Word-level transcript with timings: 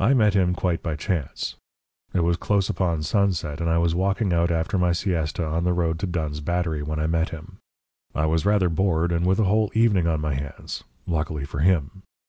I 0.00 0.14
met 0.14 0.34
him 0.34 0.52
quite 0.56 0.82
by 0.82 0.96
chance. 0.96 1.54
It 2.12 2.24
was 2.24 2.36
close 2.36 2.68
upon 2.68 3.04
sunset, 3.04 3.60
and 3.60 3.70
I 3.70 3.78
was 3.78 3.94
walking 3.94 4.32
out 4.32 4.50
after 4.50 4.78
my 4.78 4.90
siesta 4.90 5.46
on 5.46 5.62
the 5.62 5.72
road 5.72 6.00
to 6.00 6.08
Dunn's 6.08 6.40
Battery, 6.40 6.82
when 6.82 6.98
I 6.98 7.06
met 7.06 7.28
him 7.28 7.58
I 8.16 8.26
was 8.26 8.44
rather 8.44 8.68
bored, 8.68 9.12
and 9.12 9.24
with 9.24 9.38
a 9.38 9.44
whole 9.44 9.70
evening 9.72 10.08
on 10.08 10.20
my 10.20 10.34
hands 10.34 10.82
luckily 11.06 11.44
for 11.44 11.60
him. 11.60 12.02